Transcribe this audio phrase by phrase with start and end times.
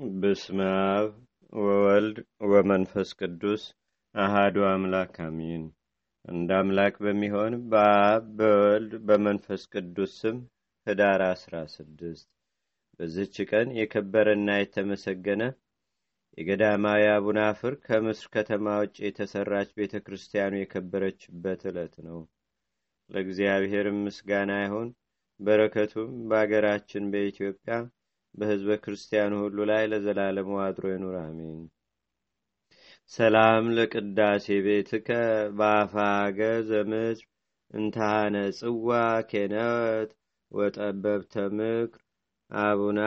[0.00, 0.58] በስመ
[0.90, 1.08] አብ
[1.60, 2.18] ወወልድ
[2.50, 3.62] ወመንፈስ ቅዱስ
[4.14, 5.64] አሃዱ አምላክ አሚን።
[6.24, 10.38] እንደ አምላክ በሚሆን በአብ በወልድ በመንፈስ ቅዱስ ስም
[10.86, 12.26] ህዳር አስራ ስድስት
[13.00, 15.42] በዝች ቀን የከበረና የተመሰገነ
[16.38, 22.20] የገዳማዊ አቡነ አፍር ከምስር ከተማ ውጭ የተሰራች ቤተ ክርስቲያኑ የከበረችበት ዕለት ነው።
[23.10, 24.90] ለእግዚአብሔር ምስጋና ይሁን።
[25.40, 27.74] በረከቱም በአገራችን በኢትዮጵያ
[28.34, 31.60] በህዝበ ክርስቲያኑ ሁሉ ላይ ለዘላለሙ አድሮ ይኑር፣ አሜን።
[33.12, 35.08] ሰላም ለቅዳሴ ቤትከ
[35.58, 36.38] በአፋገ
[36.68, 37.18] ዘምድር
[37.70, 38.88] እንታነ ጽዋ
[39.30, 40.10] ኬነት
[40.52, 42.00] ወጠበብተ ምክር።
[42.50, 42.98] አቡነ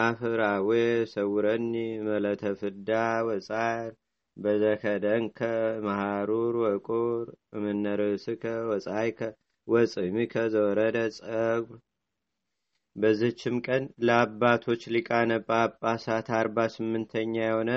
[0.49, 0.69] አዌ
[1.13, 1.73] ሰውረኒ
[2.07, 2.89] መለተ ፍዳ
[3.27, 3.89] ወጻር።
[4.37, 5.39] በዘከደንከ
[5.85, 7.25] መሃሩር ወቁር።
[7.57, 9.19] እምነርእስከ ወጻይከ
[9.67, 11.79] ወጽሚከ ዘወረደ ጸጉር
[12.95, 17.71] በዝችም ቀን ለአባቶች ሊቃነ ጳጳሳት አርባ ስምንተኛ የሆነ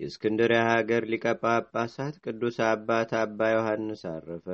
[0.00, 4.46] የእስክንድርያ ሀገር ሊቀ ጳጳሳት ቅዱስ አባት አባ ዮሐንስ አረፈ።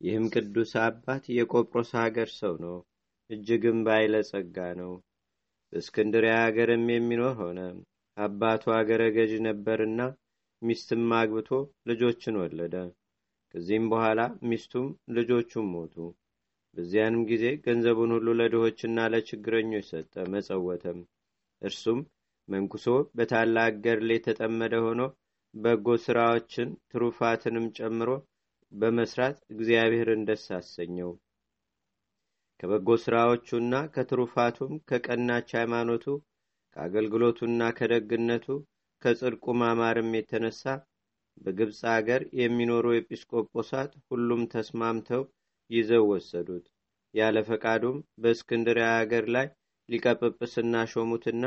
[0.00, 2.76] ይህም ቅዱስ አባት የቆጵሮስ ሀገር ሰው ነው።
[3.30, 4.92] እጅግም ባይለ ጸጋ ነው።
[5.72, 7.60] በእስክንድርያ ሀገርም የሚኖር ሆነ።
[8.16, 10.00] አባቱ አገረ ገዥ ነበርና
[10.62, 11.50] ሚስትም አግብቶ
[11.88, 12.74] ልጆችን ወለደ።
[13.54, 15.94] ከዚህም በኋላ ሚስቱም ልጆቹም ሞቱ።
[16.76, 21.00] በዚያንም ጊዜ ገንዘቡን ሁሉ ለድሆችና ለችግረኞች ሰጠ፣ መጸወተም።
[21.62, 21.98] እርሱም
[22.48, 25.00] መንኩሶ በታላቅ ገድል የተጠመደ ሆኖ
[25.54, 28.10] በጎ ስራዎችን ትሩፋትንም ጨምሮ
[28.72, 31.10] በመስራት እግዚአብሔርን ደስ አሰኘው።
[32.60, 36.04] ከበጎ ስራዎቹና ከትሩፋቱም ከቀናች ሃይማኖቱ
[36.76, 38.46] ከአገልግሎቱና ከደግነቱ
[39.02, 40.62] ከጽድቁ ማማርም የተነሳ
[41.40, 45.22] በግብፅ አገር የሚኖሩ ኤጲስቆጶሳት ሁሉም ተስማምተው
[45.72, 46.64] ይዘው ወሰዱት።
[47.14, 49.46] ያለ ፈቃዱም በእስክንድርያ ሀገር ላይ
[49.88, 51.44] ሊቀጵጵስና ሾሙትና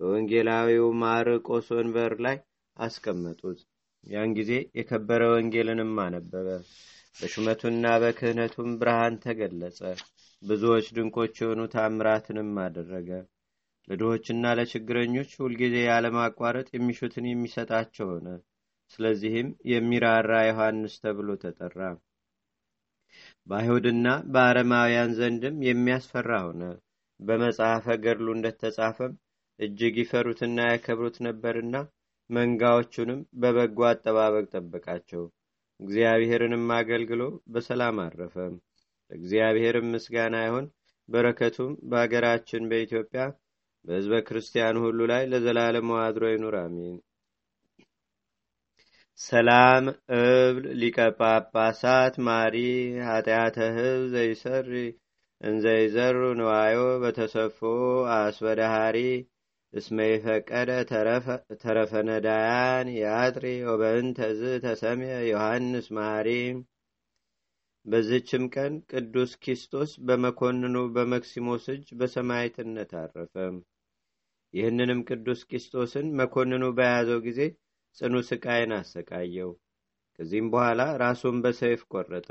[0.00, 2.36] በወንጌላዊው ማርቆስ ወንበር ላይ
[2.76, 3.58] አስቀመጡት።
[4.06, 6.48] ያን ጊዜ የከበረ ወንጌልንም አነበበ።
[7.16, 9.80] በሹመቱና በክህነቱም ብርሃን ተገለጸ።
[10.42, 13.10] ብዙዎች ድንቆች የሆኑ ታምራትንም አደረገ።
[13.88, 18.26] ለድሆችና ለችግረኞች ሁልጊዜ ያለማቋረጥ የሚሹትን የሚሰጣቸው ሆነ።
[18.90, 21.80] ስለዚህም የሚራራ ዮሐንስ ተብሎ ተጠራ።
[23.48, 26.62] በአይሁድና በአረማውያን ዘንድም የሚያስፈራ ሆነ።
[27.20, 29.12] በመጽሐፈ ገድሉ እንደተጻፈም
[29.58, 31.76] እጅግ ይፈሩትና ያከብሩት ነበርና
[32.30, 35.22] መንጋዎቹንም በበጎ አጠባበቅ ጠበቃቸው።
[35.80, 37.22] እግዚአብሔርንም አገልግሎ
[37.52, 38.36] በሰላም አረፈ።
[39.10, 40.66] ለእግዚአብሔርም ምስጋና ይሁን።
[41.08, 43.22] በረከቱም በአገራችን በኢትዮጵያ
[43.84, 46.96] በሕዝበ ክርስቲያኑ ሁሉ ላይ ለዘላለሙ አድሮ ይኑር፣ አሜን።
[49.20, 49.84] ሰላም
[50.16, 52.56] እብል ሊቀ ጳጳሳት ማሪ
[53.06, 54.70] ኃጢአተ ህብ ዘይሰሪ
[55.40, 57.58] እንዘይዘሩ ንዋዮ በተሰፎ
[58.14, 58.98] አስበዳሃሪ
[59.74, 60.70] እስመ ይፈቀደ
[61.62, 66.28] ተረፈ ነዳያን የአጥሪ ወበእንተዝ ተሰምየ ዮሐንስ ማሪ።
[67.86, 73.34] በዝችም ቀን ቅዱስ ኪስቶስ በመኮንኑ በመክሲሞስ እጅ በሰማዕትነት አረፈ።
[74.54, 77.40] ይህንንም ቅዱስ ኪስቶስን መኮንኑ በያዘው ጊዜ
[77.96, 79.50] ጽኑ ስቃይን አሰቃየው።
[80.18, 82.28] ከዚህም በኋላ ራሱን በሰይፍ ቆረጠ።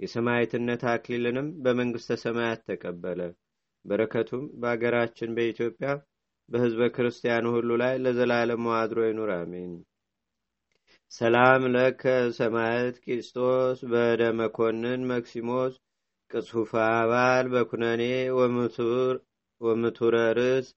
[0.00, 3.20] የሰማዕትነት አክሊልንም በመንግሥተ ሰማያት ተቀበለ።
[3.84, 5.88] በረከቱም በአገራችን በኢትዮጵያ
[6.48, 9.72] በሕዝበ ክርስቲያኑ ሁሉ ላይ ለዘላለሙ አድሮ ይኑር፣ አሜን።
[11.12, 12.02] ሰላም ለከ
[12.36, 15.74] ሰማዕት ቂስጦስ በደ መኮንን መክሲሞስ
[16.30, 18.02] ቅጽሁፈ አባል በኩነኔ
[19.60, 20.68] ወምቱረ ርስ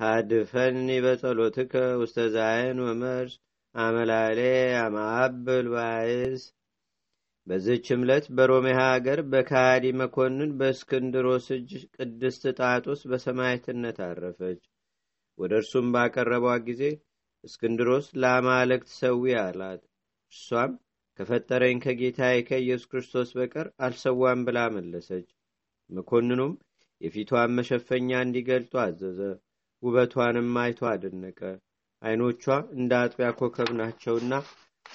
[0.00, 3.34] ሃድፈኒ በጸሎትከ ውስተ ዛይን ወመርስ
[3.74, 4.40] አመላሌ
[4.82, 6.42] አማብል ባይስ።
[7.46, 14.60] በዝች ዕለት በሮሜ ሀገር በካሃዲ መኮንን በእስክንድሮስ እጅ ቅድስት ጣጡስ በሰማዕትነት አረፈች።
[15.38, 16.82] ወደ እርሱም ባቀረቧት ጊዜ
[17.44, 19.82] እስክንድሮስ ለአማልክት ሰዊ አላት።
[20.32, 20.72] እርሷም
[21.18, 25.28] ከፈጠረኝ ከጌታዬ ከኢየሱስ ክርስቶስ በቀር አልሰዋም ብላ መለሰች።
[25.90, 26.52] መኮንኑም
[27.00, 29.20] የፊቷን መሸፈኛ እንዲገልጡ አዘዘ።
[29.82, 31.40] ውበቷንም አይቶ አደነቀ።
[32.02, 32.44] ዓይኖቿ
[32.76, 34.32] እንደ አጥቢያ ኮከብ ናቸውና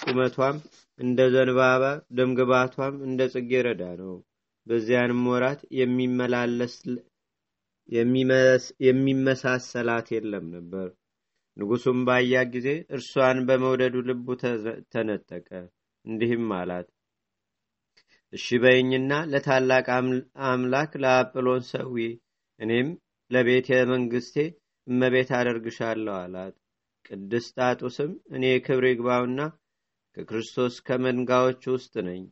[0.01, 0.57] ቁመቷም
[0.99, 1.83] እንደ ዘንባባ
[2.17, 4.13] ደምግባቷም እንደ ጽጌረዳ ነው።
[4.67, 5.61] በዚያንም ወራት
[8.79, 10.87] የሚመሳሰላት የለም ነበር።
[11.57, 14.27] ንጉሱም ባያ ጊዜ እርሷን በመውደዱ ልቡ
[14.93, 15.49] ተነጠቀ።
[16.05, 16.87] እንዲህም አላት፣
[18.33, 19.87] እሺ በይኝና ለታላቅ
[20.47, 21.95] አምላክ ለአጵሎን ሰዊ፣
[22.59, 22.89] እኔም
[23.31, 24.35] ለቤተ መንግስቴ
[24.87, 26.55] እመቤት አደርግሻለሁ አላት።
[27.05, 29.39] ቅድስት ጣጡስም እኔ ክብር ይግባውና
[30.17, 32.23] ከክርስቶስ ከመንጋዎች ውስጥ ነኝ፣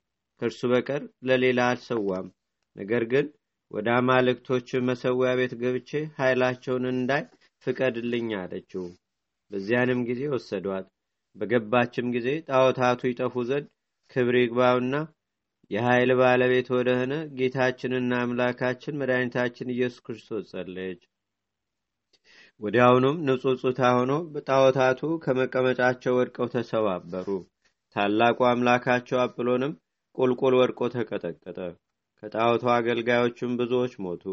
[0.41, 2.27] ከእርሱ በቀር ለሌላ አልሰዋም።
[2.75, 3.27] ነገር ግን
[3.71, 7.23] ወደ አማልክቶች መሰዊያ ቤት ገብቼ ኃይላቸውን እንዳይ
[7.63, 8.85] ፍቀድልኝ አለችው
[9.51, 10.87] በዚያንም ጊዜ ወሰዷት
[11.35, 13.67] በገባችም ጊዜ ጣዖታቱ ይጠፉ ዘንድ
[14.11, 14.95] ክብር ይግባውና
[15.71, 21.01] የኃይል ባለቤት ወደሆነ ጌታችንና አምላካችን መድኃኒታችን ኢየሱስ ክርስቶስ ጸለየች
[22.61, 24.11] ወዲያውኑም ንጹሕ ጹታ ሆኖ
[24.47, 27.27] ጣዖታቱ ከመቀመጫቸው ወድቀው ተሰባበሩ።
[27.95, 29.73] ታላቁ አምላካቸው አጵሎንም
[30.15, 31.57] ቁልቁል ወድቆ ተቀጠቀጠ።
[32.23, 34.23] ከጣዖቱ አገልጋዮቹም ብዙዎች ሞቱ።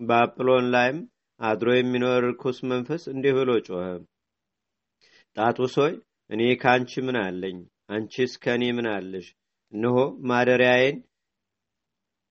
[0.00, 0.98] በአጵሎን ላይም
[1.40, 3.86] አድሮ የሚኖር ርኩስ መንፈስ እንዲህ ብሎ ጮኸ።
[5.36, 5.74] ጣጡስ
[6.30, 7.56] እኔ ከአንቺ ምን አለኝ?
[7.92, 9.26] አንቺስ ከእኔ ምን አለሽ?
[9.72, 9.96] እነሆ
[10.28, 10.96] ማደሪያዬን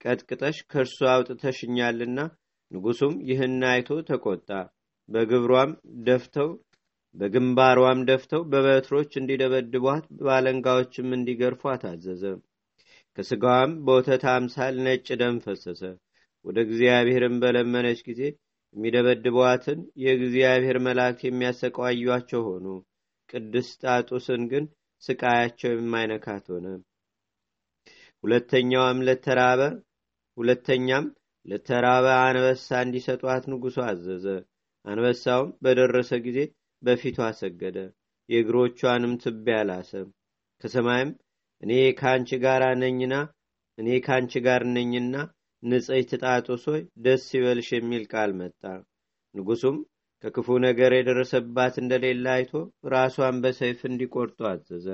[0.00, 2.18] ቀጥቅጠሽ ከእርሱ አውጥተሽኛልና
[2.72, 4.48] ንጉሱም ይህን አይቶ ተቆጣ
[5.08, 5.72] በግብሯም
[6.06, 6.50] ደፍተው
[7.14, 12.22] በግንባሯም ደፍተው በበትሮች እንዲደበድቧት ባለንጋዎችም እንዲገርፏ ታዘዘ
[13.18, 15.82] ከስጋዋም በወተት አምሳል ነጭ ደም ፈሰሰ።
[16.44, 18.20] ወደ እግዚአብሔርም በለመነች ጊዜ
[18.74, 22.66] የሚደበድቧትን የእግዚአብሔር መላእክት የሚያሰቃዩቸው ሆኑ።
[23.30, 24.64] ቅድስት ጣጡስን ግን
[25.02, 26.66] ስቃያቸው የማይነካት ሆነ።
[28.24, 29.60] ሁለተኛውም ለተራበ
[30.36, 31.06] ሁለተኛም
[31.46, 34.26] ለተራበ አንበሳ እንዲሰጧት ንጉሱ አዘዘ።
[34.84, 36.38] አንበሳውም በደረሰ ጊዜ
[36.82, 37.78] በፊቷ ሰገደ
[38.28, 39.92] የእግሮቿንም ትቢያ ላሰ።
[40.64, 41.10] ከሰማይም
[41.62, 43.14] እኔ ከአንቺ ጋር ነኝና
[43.78, 45.14] እኔ ከአንቺ ጋር ነኝና
[45.62, 46.64] ንጽሕት ጣጦስ
[47.04, 48.62] ደስ ይበልሽ የሚል ቃል መጣ።
[49.34, 49.76] ንጉሱም
[50.24, 52.52] ከክፉ ነገር የደረሰባት እንደሌለ አይቶ
[52.92, 54.86] ራሷን በሰይፍ እንዲቆርጡ አዘዘ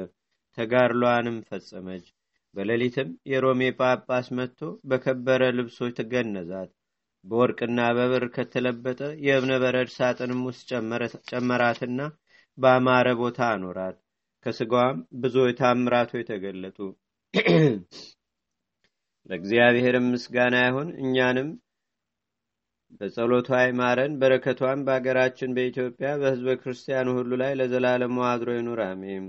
[0.58, 2.06] ተጋድሏንም ፈጸመች
[2.54, 6.70] በሌሊትም የሮሜ ጳጳስ መጥቶ በከበረ ልብሶች ተገነዛት።
[7.24, 10.68] በወርቅና በብር ከተለበጠ የእብነ በረድ ሳጥንም ውስጥ
[11.30, 12.00] ጨመራትና
[12.58, 13.96] በአማረ ቦታ አኖራት።
[14.46, 16.78] ከስጋዋም ብዙ የታምራቶ የተገለጡ
[19.30, 21.48] ለእግዚአብሔርም ምስጋና ይሁን። እኛንም
[23.00, 29.26] በጸሎቷ ይማረን በረከቷን በአገራችን በኢትዮጵያ በህዝበ ክርስቲያኑ ሁሉ ላይ ለዘላለሙ አድሮ ይኑር አሜን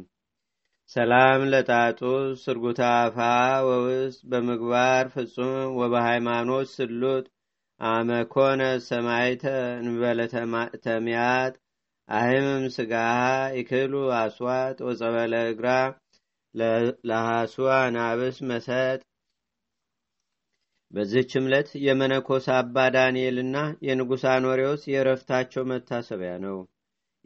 [0.95, 1.99] ሰላም ለጣጡ
[2.43, 3.17] ስርጉታ አፋ
[3.67, 7.25] ወውስጥ በምግባር ፍጹም ወበሃይማኖት ስሉጥ
[7.81, 9.43] አመኮነ ሰማይተ
[9.81, 10.19] እንበለ
[10.85, 11.53] ተሚያት
[12.09, 13.19] አህምም ስጋሃ
[13.57, 15.67] ይክሉ አስዋጥ ወጸበለ እግራ
[17.09, 18.99] ለሃሱ አናብስ መሰጥ።
[20.93, 23.57] በዚህች ዕለት የመነኮስ አባ ዳንኤልና
[23.87, 26.57] የንጉሥ አኖሬዎስ የረፍታቸው መታሰቢያ ነው።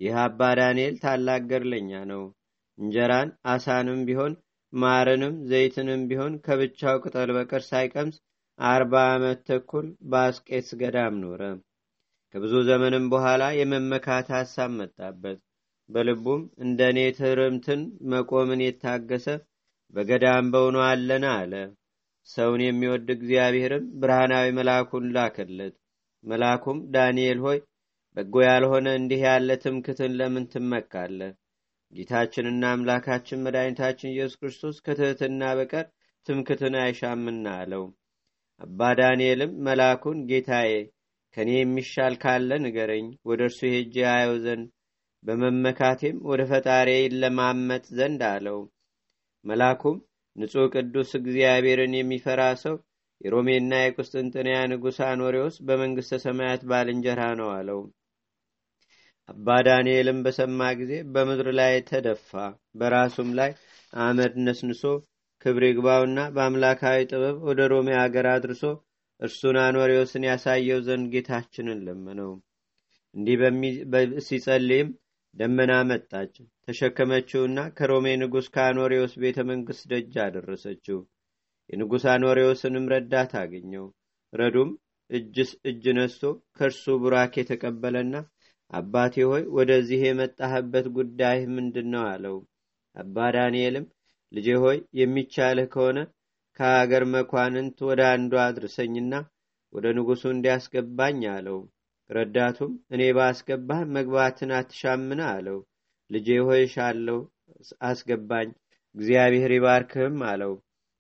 [0.02, 2.24] ይህ አባ ዳንኤል ታላቅ ገድለኛ ነው
[2.80, 4.34] እንጀራን አሳንም ቢሆን
[4.74, 8.16] ማርንም ዘይትንም ቢሆን ከብቻው ቅጠል በቀር ሳይቀምስ
[8.60, 11.42] አርባ ዓመት ተኩል በአስቄትስ ገዳም ኖረ።
[12.34, 15.40] ከብዙ ዘመንም በኋላ የመመካት ሐሳብ መጣበት።
[15.90, 17.82] በልቡም እንደ እኔ ትርምትን
[18.12, 19.28] መቆምን የታገሰ
[19.94, 21.54] በገዳም በውኖ አለና አለ።
[22.28, 25.74] ሰውን የሚወድ እግዚአብሔርም ብርሃናዊ መልአኩን ላከለት።
[26.24, 27.58] መልአኩም ዳንኤል ሆይ
[28.18, 31.20] በጎ ያልሆነ እንዲህ ያለ ትምክትን ለምን ትመካለ
[31.94, 35.86] ጌታችንና አምላካችን መድኃኒታችን ኢየሱስ ክርስቶስ ከትህትና በቀር
[36.28, 37.84] ትምክትን አይሻምና አለው።
[38.62, 40.72] አባ ዳንኤልም መልአኩን ጌታዬ
[41.38, 44.68] ከእኔ የሚሻል ካለ ንገረኝ ወደ እርሱ ሄጄ አየው ዘንድ
[45.24, 46.90] በመመካቴም ወደ ፈጣሪ
[47.22, 48.60] ለማመጥ ዘንድ አለው።
[49.46, 49.98] መልአኩም
[50.36, 52.76] ንጹሕ ቅዱስ እግዚአብሔርን የሚፈራ ሰው
[53.22, 57.82] የሮሜና የቁስጥንጥንያ ንጉሥ አኖሬዎስ በመንግሥተ ሰማያት ባልንጀራ ነው አለው
[59.30, 62.32] አባ ዳንኤልም በሰማ ጊዜ በምድር ላይ ተደፋ።
[62.80, 63.52] በራሱም ላይ
[63.94, 64.84] አመድ ነስንሶ
[65.46, 68.64] ክብር ይግባውና በአምላካዊ ጥበብ ወደ ሮሜ አገር አድርሶ
[69.20, 72.32] እርሱን አኖሬዎስን ያሳየው ዘንድ ጌታችንን ለመነው።
[73.16, 73.40] እንዲህ
[74.28, 74.90] ሲጸልይም
[75.36, 76.34] ደመና መጣች።
[76.66, 81.00] ተሸከመችውና ከሮሜ ንጉሥ ከአኖሬዎስ ቤተ መንግሥት ደጅ አደረሰችው።
[81.70, 83.86] የንጉሥ አኖሬዎስንም ረዳት አገኘው።
[84.34, 84.70] ረዱም
[85.70, 86.24] እጅ ነስቶ
[86.58, 88.14] ከእርሱ ቡራክ የተቀበለና
[88.72, 92.38] አባቴ ሆይ ወደዚህ የመጣህበት ጉዳይ ምንድን ነው አለው።
[92.96, 93.86] አባ ዳንኤልም
[94.32, 96.00] ልጄ ሆይ የሚቻልህ ከሆነ
[96.60, 99.14] ከአገር መኳንንት ወደ አንዱ አድርሰኝና
[99.74, 101.60] ወደ ንጉሡ እንዲያስገባኝ አለው።
[102.10, 105.60] ረዳቱም እኔ ባስገባህ መግባትን አትሻምን አለው።
[106.10, 107.20] ልጄ ሆይ ሻለው
[107.90, 108.50] አስገባኝ
[108.96, 110.54] እግዚአብሔር ይባርክህም አለው።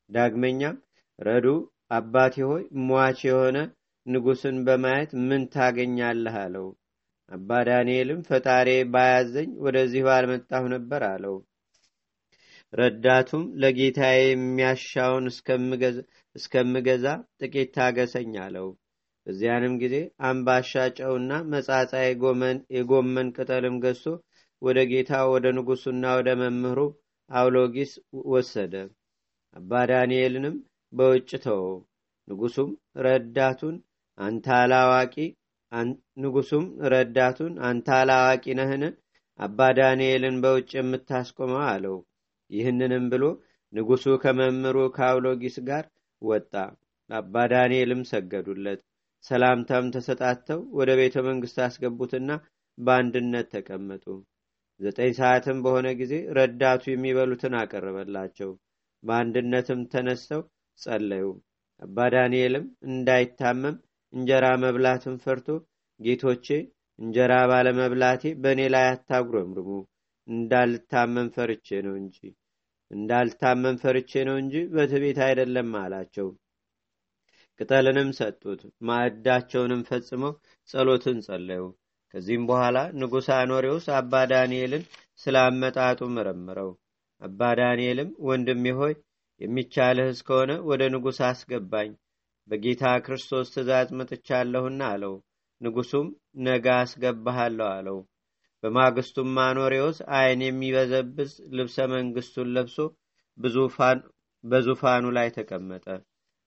[0.10, 0.77] ዳግመኛም
[1.20, 1.48] ረዱ
[1.91, 3.58] አባቴ ሆይ ሟች የሆነ
[4.05, 6.67] ንጉሥን በማየት ምን ታገኛለህ አለው
[7.32, 11.36] አባ ዳንኤልም ፈጣሬ ባያዘኝ ወደዚህ ባልመጣሁ ነበር አለው።
[12.74, 15.25] ረዳቱም ለጌታዬ የሚያሻውን
[16.36, 17.06] እስከምገዛ
[17.42, 18.68] ጥቂት ታገሰኝ አለው።
[19.27, 19.96] በዚያንም ጊዜ
[20.30, 21.92] አምባሻ ጨውና መጻጻ
[22.75, 24.06] የጎመን ቅጠልም ገዝቶ
[24.62, 26.80] ወደ ጌታ ወደ ንጉሱና ወደ መምህሩ
[27.30, 27.94] አውሎጊስ
[28.32, 28.74] ወሰደ።
[29.56, 30.56] አባ ዳንኤልንም
[30.94, 31.77] በውጭ ተወው።
[32.27, 32.70] ንጉሱም
[33.06, 33.75] ረዳቱን
[34.18, 35.15] አንተ አላዋቂ
[36.22, 38.84] ንጉሱም ረዳቱን አንተ አላዋቂ ነህን?
[39.39, 41.96] አባ ዳንኤልን በውጭ የምታስቆመው አለው።
[42.50, 43.24] ይህንንም ብሎ
[43.74, 45.86] ንጉሱ ከመምህሩ ከአውሎጊስ ጋር
[46.22, 46.53] ወጣ።
[47.10, 48.82] አባ ዳንኤልም ሰገዱለት።
[49.24, 52.30] ሰላምታም ተሰጣተው ወደ ቤተ መንግስት አስገቡትና
[52.77, 54.06] በአንድነት ተቀመጡ።
[54.80, 58.51] ዘጠኝ ሰዓትም በሆነ ጊዜ ረዳቱ የሚበሉትን አቀረበላቸው።
[59.03, 60.42] በአንድነትም ተነስተው
[60.80, 61.25] ጸለዩ።
[61.80, 63.75] አባ ዳንኤልም እንዳይታመም
[64.13, 65.48] እንጀራ መብላትን ፈርቶ
[66.00, 66.48] ጌቶቼ
[67.00, 69.70] እንጀራ ባለመብላቴ በእኔ ላይ አታጉረምርሙ።
[70.27, 72.17] እንዳልታመም ፈርቼ ነው እንጂ
[72.91, 76.27] እንዳልታመም ፈርቼ ነው እንጂ በትቤት አይደለም አላቸው።
[77.60, 80.34] ቅጠልንም ሰጡት ማዕዳቸውንም ፈጽመው
[80.70, 81.63] ጸሎትን ጸለዩ።
[82.13, 84.84] ከዚህም በኋላ ንጉሥ አኖሬውስ አባ ዳንኤልን
[85.22, 86.70] ስለ አመጣጡ መረምረው
[87.22, 88.93] አባ ዳንኤልም ወንድሜ ሆይ
[89.41, 91.91] የሚቻልህ እስከሆነ ወደ ንጉሥ አስገባኝ
[92.50, 95.13] በጌታ ክርስቶስ ትእዛዝ መጥቻለሁና አለው።
[95.62, 96.07] ንጉሱም
[96.45, 97.97] ነገ አስገባሃለሁ አለው።
[98.63, 102.77] በማግስቱም አኖሬዎስ አይን የሚበዘብዝ ልብሰ መንግስቱን ለብሶ
[104.43, 105.85] በዙፋኑ ላይ ተቀመጠ።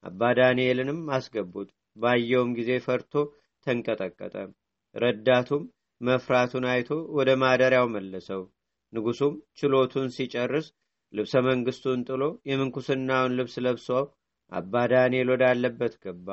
[0.05, 3.13] አባ ዳንኤልንም አስገቡት። ባየውም ጊዜ ፈርቶ
[3.67, 4.35] ተንቀጠቀጠ።
[4.95, 5.63] ረዳቱም
[6.01, 8.43] መፍራቱን አይቶ ወደ ማደሪያው መለሰው።
[8.93, 10.67] ንጉሱም ችሎቱን ሲጨርስ
[11.15, 13.89] ልብሰ መንግስቱን ጥሎ የምንኩስናውን ልብስ ለብሶ
[14.53, 16.29] አባ ዳንኤል ወዳለበት ገባ።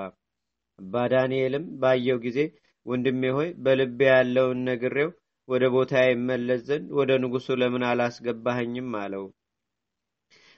[0.79, 2.39] አባ ዳንኤልም ባየው ጊዜ
[2.85, 5.09] ወንድሜ ሆይ በልቤ ያለውን ነግሬው
[5.47, 8.91] ወደ ቦታ ይመለስ ዘንድ ወደ ንጉሱ ለምን አላስገባኸኝም?
[9.01, 9.25] አለው።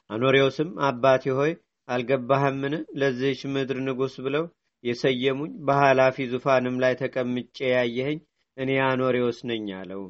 [0.10, 1.52] አኖሬዎስም አባቴ ሆይ
[1.88, 2.74] አልገባህምን?
[3.00, 4.46] ለዚህች ምድር ንጉስ ብለው
[4.84, 8.20] የሰየሙኝ በኃላፊ ዙፋንም ላይ ተቀምጬ ያየኸኝ
[8.58, 10.04] እኔ አኖሬዎስ ነኝ አለው።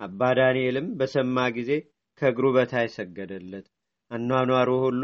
[0.00, 1.70] አባ ዳንኤልም በሰማ ጊዜ
[2.22, 3.66] ከእግሩ በታይ ሰገደለት።
[4.10, 5.02] አኗኗሩ ሁሉ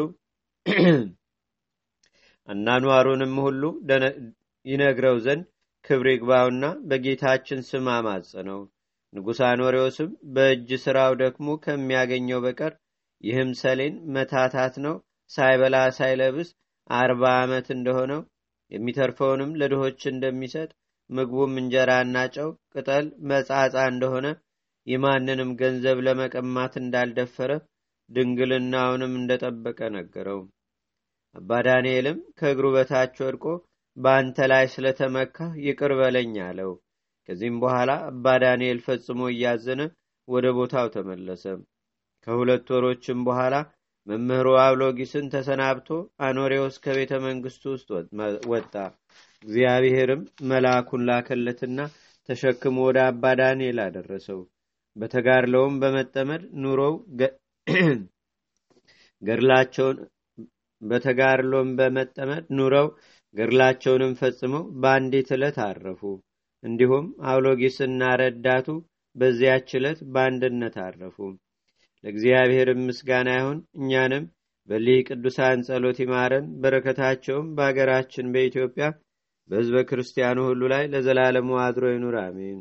[2.49, 3.63] አናኗሩንም ሁሉ
[4.65, 5.45] ይነግረው ዘንድ
[5.85, 8.61] ክብር ይግባውና በጌታችን ስም አማጸነው።
[9.13, 12.73] ንጉሥ አኖሬዎስም በእጅ ሥራው ደክሞ ከሚያገኘው በቀር
[13.25, 14.95] ይህም ሰሌን መታታት ነው።
[15.31, 16.49] ሳይበላ ሳይለብስ
[16.91, 18.23] አርባ ዓመት እንደሆነው
[18.73, 20.71] የሚተርፈውንም ለድሆች እንደሚሰጥ
[21.11, 24.27] ምግቡም እንጀራና ጨው ቅጠል መጻጻ እንደሆነ
[24.87, 27.53] የማንንም ገንዘብ ለመቀማት እንዳልደፈረ
[28.11, 30.41] ድንግልናውንም እንደጠበቀ ነገረው
[31.35, 33.45] አባ ዳንኤልም ከእግሩ በታች ወድቆ
[33.97, 36.73] በአንተ ላይ ስለተመካ ይቅር በለኝ አለው።
[37.29, 39.83] ከዚህም በኋላ አባ ዳንኤል ፈጽሞ እያዘነ
[40.29, 41.45] ወደ ቦታው ተመለሰ።
[42.27, 43.55] ከሁለት ወሮችም በኋላ
[44.07, 45.89] መምህሩ አብሎጊስን ተሰናብቶ
[46.27, 47.89] አኖሬዎስ ከቤተ መንግስቱ ውስጥ
[48.53, 48.75] ወጣ።
[49.45, 51.79] እግዚአብሔርም መልአኩን ላከለትና
[52.29, 54.41] ተሸክሞ ወደ አባ ዳንኤል አደረሰው።
[54.97, 56.95] በተጋድለውም በመጠመድ ኑሮው
[59.23, 59.97] ገድላቸውን
[60.85, 62.89] በተጋድሎም በመጠመድ ኑረው
[63.35, 66.01] ገድላቸውንም ፈጽመው በአንዲት ዕለት አረፉ።
[66.63, 68.69] እንዲሁም አውሎጊስና ረዳቱ
[69.17, 71.17] በዚያች ዕለት በአንድነት አረፉ።
[72.05, 74.25] ለእግዚአብሔር ምስጋና ይሁን። እኛንም
[74.69, 78.87] በሊህ ቅዱሳን ጸሎት ይማረን። በረከታቸውም በአገራችን በኢትዮጵያ
[79.51, 82.61] በህዝበ ክርስቲያኑ ሁሉ ላይ ለዘላለሙ አድሮ ይኑር። አሜን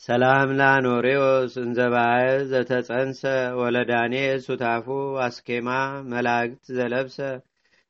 [0.00, 3.20] ሰላም ላኖሬዎስ እንዘባየ ዘተጸንሰ
[3.58, 4.14] ወለዳኔ
[4.46, 4.86] ሱታፉ
[5.24, 5.68] አስኬማ
[6.12, 7.18] መላእክት ዘለብሰ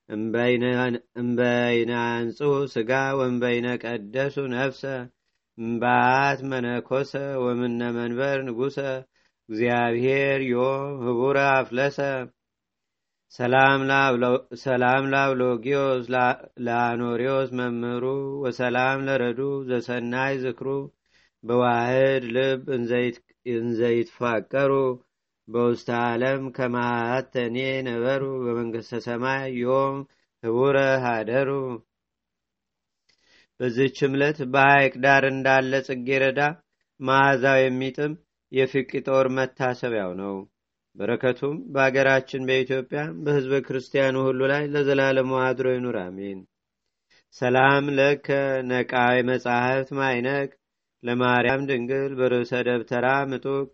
[0.08, 1.92] እምበይነ
[2.74, 4.82] ስጋ ወንበይነ ቀደሱ ነፍሰ
[5.58, 7.12] እምባት መነኮሰ
[7.44, 8.78] ወምነ መንበር ንጉሰ
[9.48, 11.98] እግዚአብሔር ዮም ህቡረ አፍለሰ።
[14.64, 16.04] ሰላም ላውሎጊዮስ
[16.66, 18.04] ለአኖሪዎስ መምህሩ
[18.44, 19.40] ወሰላም ለረዱ
[19.70, 20.68] ዘሰናይ ዝክሩ
[21.44, 22.62] በዋህድ ልብ
[23.54, 24.72] እንዘይትፋቀሩ
[25.48, 27.56] በውስተ ዓለም ከማተኔ
[27.88, 29.96] ነበሩ በመንግስተ ሰማይ ዮም
[30.42, 31.50] ህቡረ ሃደሩ።
[33.60, 36.40] በዚህች ዕለት በሐይቅ ዳር እንዳለ ጽጌረዳ
[37.00, 38.12] መዓዛው የሚጥም
[38.52, 40.34] የፊቅጦር መታሰቢያው ነው።
[40.96, 46.40] በረከቱም በአገራችን በኢትዮጵያ በህዝበ ክርስቲያኑ ሁሉ ላይ ለዘላለሙ አድሮ ይኑር አሜን።
[47.36, 48.26] ሰላም ለከ
[48.70, 50.50] ነቃዊ መጻሕፍት ማይነቅ
[51.02, 53.66] ለማርያም ድንግል በርዕሰ ደብተራ ምጡቅ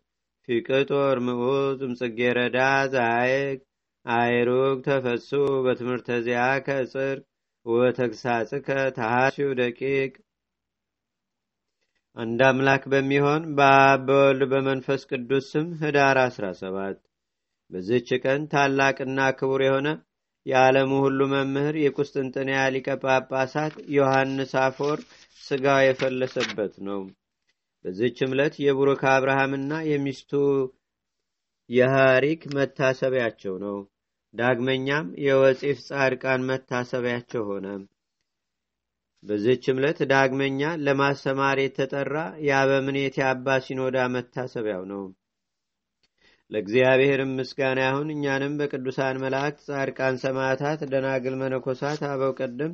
[0.49, 2.59] ፊቅጦር ምዑዝ እምጽጌረዳ
[2.95, 3.59] ዛይቅ
[4.07, 5.31] አይሩግ ተፈሱ
[5.65, 7.25] በትምህርተ ዚያ ከጽርቅ
[7.67, 10.13] ወተግሳጽከ ተሃሲው ደቂቅ።
[12.17, 16.99] አንድ አምላክ በሚሆን በአብ በወልድ በመንፈስ ቅዱስ ስም ህዳር 17
[17.71, 19.89] በዚህች ቀን ታላቅና ክቡር የሆነ
[20.47, 25.07] የዓለሙ ሁሉ መምህር የቁስጥንጥንያ ሊቀ ጳጳሳት ዮሐንስ አፈወርቅ
[25.49, 27.01] ስጋው የፈለሰበት ነው
[27.85, 30.33] በዚህች ዕለት የቡሩክ አብርሃምና የሚስቱ
[31.71, 33.77] የሐሪክ መታሰቢያቸው ነው
[34.35, 37.67] ዳግመኛም የወፂፍ ጻድቃን መታሰቢያቸው ሆነ
[39.23, 45.03] በዚህች ዕለት ዳግመኛ ለማስተማር የተጠራ የአበምኔት የአባ ሲኖዳ መታሰቢያው ነው።
[46.51, 52.73] ለእግዚአብሔርም ምስጋና ይሁን። እኛንም በቅዱሳን መላእክት፣ ጻድቃን፣ ሰማዕታት፣ ደናግል፣ መነኮሳት፣ አበው ቀደም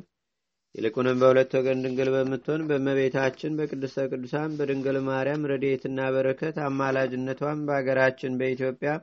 [0.75, 8.93] ይልቁንም በሁለት ወገን ድንግል በምትሆን በእመቤታችን በቅድስተ ቅዱሳን በድንግል ማርያም ረድኤትና በረከት አማላጅነቷን በአገራችን በኢትዮጵያ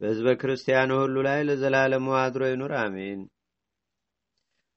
[0.00, 3.20] በሕዝበ ክርስቲያኑ ሁሉ ላይ ለዘላለሙ አድሮ ይኑር፣ አሜን።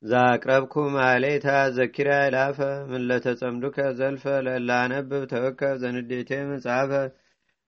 [0.04, 2.58] ዛቅረብኩ ማሌታ ዘኪራ ይላፈ
[2.90, 6.92] ምለተጸምዱከ ዘልፈ ለላነብብ ተወከብ ዘንዴቴ መጽሐፈ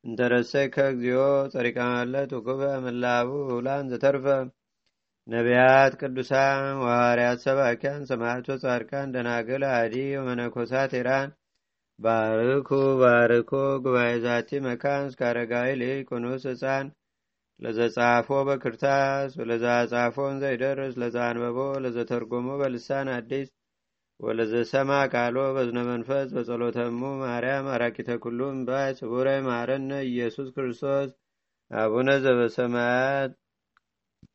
[0.03, 1.21] እንተረሰይከ እግዚኦ
[1.53, 1.77] ጸሪቀ
[2.35, 4.25] ውኩበ ምላቡ ውላን ዘተርፈ
[5.27, 11.29] ነቢያት፣ ቅዱሳን፣ ዋርያት፣ ሰባኪያን፣ ሰማዕቶ፣ ጻድቃን፣ ደናግል፣ አዲ ወመነኮሳት ኢራን
[11.99, 12.69] ባርኩ
[13.01, 13.51] ባርኮ
[13.83, 16.87] ጉባኤ ዛቲ መካን እስከ አረጋዊ ሊቁኑስ ህፃን
[17.59, 23.47] ለዘጻፎ በክርታስ ወለዛ ጻፎን ዘይደርስ ለዛ አንበቦ ለዘተርጎሞ በልሳን አዲስ
[24.19, 31.09] ወለዘሰማ ቃሎ በዝነ መንፈስ በጸሎተሙ ማርያም አራቂተ ኩሉ እምባይ ስቡረ ማረነ ኢየሱስ ክርስቶስ
[31.71, 33.31] አቡነ ዘበሰማያት